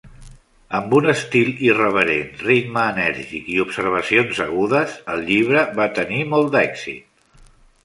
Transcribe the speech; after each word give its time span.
Amb 0.77 0.93
un 0.99 1.07
estil 1.11 1.51
irreverent, 1.65 2.31
ritme 2.47 2.87
enèrgic 2.95 3.53
i 3.57 3.59
observacions 3.65 4.41
agudes, 4.49 4.97
el 5.17 5.23
llibre 5.31 5.63
va 5.83 5.89
tenir 6.01 6.27
molt 6.35 6.53
d'èxit. 6.57 7.49